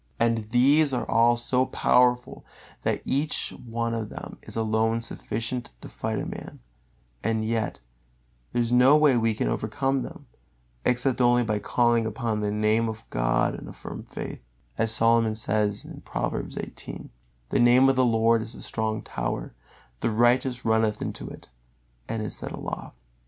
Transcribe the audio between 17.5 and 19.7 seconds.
Name of the Lord is a strong tower;